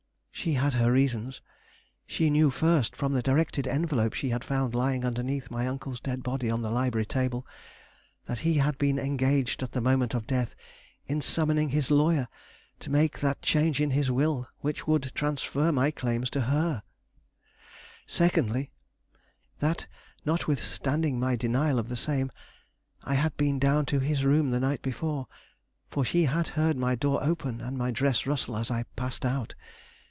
[0.33, 1.39] She had her reasons.
[2.07, 6.23] She knew first, from the directed envelope she had found lying underneath my uncle's dead
[6.23, 7.45] body on the library table,
[8.25, 10.55] that he had been engaged at the moment of death
[11.05, 12.27] in summoning his lawyer
[12.79, 16.81] to make that change in his will which would transfer my claims to her;
[18.07, 18.71] secondly,
[19.59, 19.85] that
[20.25, 22.31] notwithstanding my denial of the same,
[23.03, 25.27] I had been down to his room the night before,
[25.91, 29.53] for she had heard my door open and my dress rustle as I passed out.